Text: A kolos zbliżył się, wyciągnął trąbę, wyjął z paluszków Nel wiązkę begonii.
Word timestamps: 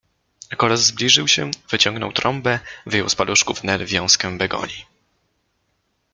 A 0.49 0.55
kolos 0.55 0.79
zbliżył 0.83 1.27
się, 1.27 1.51
wyciągnął 1.69 2.11
trąbę, 2.13 2.59
wyjął 2.85 3.09
z 3.09 3.15
paluszków 3.15 3.63
Nel 3.63 3.85
wiązkę 3.85 4.37
begonii. 4.37 4.85